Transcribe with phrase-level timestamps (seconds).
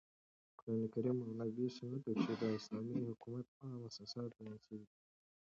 [0.55, 4.87] په قرانکریم او نبوي سنتو کښي د اسلامي حکومت عام اساسات بیان سوي دي.